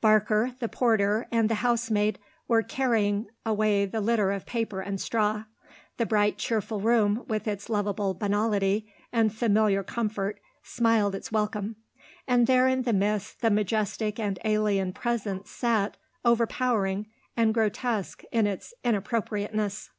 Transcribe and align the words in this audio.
Barker, 0.00 0.50
the 0.58 0.68
porter 0.68 1.28
and 1.30 1.48
the 1.48 1.62
housemaid 1.62 2.18
were 2.48 2.64
carrying 2.64 3.28
away 3.44 3.86
the 3.86 4.00
litter 4.00 4.32
of 4.32 4.44
paper 4.44 4.80
and 4.80 5.00
straw. 5.00 5.44
The 5.96 6.04
bright 6.06 6.38
cheerful 6.38 6.80
room 6.80 7.22
with 7.28 7.46
its 7.46 7.70
lovable 7.70 8.12
banality 8.12 8.92
and 9.12 9.32
familiar 9.32 9.84
comfort 9.84 10.40
smiled 10.64 11.14
its 11.14 11.30
welcome; 11.30 11.76
and 12.26 12.48
there, 12.48 12.66
in 12.66 12.82
the 12.82 12.92
midst, 12.92 13.42
the 13.42 13.50
majestic 13.50 14.18
and 14.18 14.40
alien 14.44 14.92
presence 14.92 15.52
sat, 15.52 15.96
overpowering, 16.24 17.06
and 17.36 17.54
grotesque 17.54 18.24
in 18.32 18.48
its 18.48 18.74
inappropriateness. 18.82 19.90